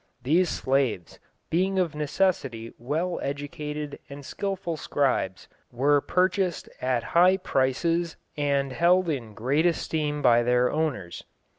[0.23, 1.19] These slaves,
[1.51, 9.09] being of necessity well educated and skilful scribes, were purchased at high prices and held
[9.09, 11.23] in great esteem by their owners.